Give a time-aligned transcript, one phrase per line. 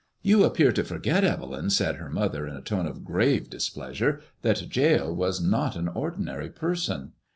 [0.25, 4.19] ''You appear to forget, Bve 13m/' said her mother, in a tone of grave displeasure,
[4.41, 7.11] ''that Jael was not an ordinary person."